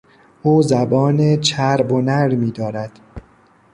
[0.43, 2.99] او زبان چرب و نرمی دارد.